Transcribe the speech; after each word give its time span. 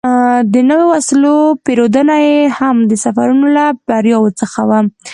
د 0.53 0.55
نویو 0.69 0.91
وسلو 0.93 1.35
پېرودنه 1.65 2.15
یې 2.27 2.39
هم 2.57 2.75
د 2.89 2.93
سفرونو 3.03 3.47
له 3.57 3.65
بریاوو 3.87 4.35
څخه 4.41 4.59
وه. 4.69 4.79